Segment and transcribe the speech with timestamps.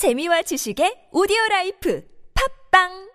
[0.00, 2.00] 재미와 지식의 오디오 라이프.
[2.32, 3.09] 팝빵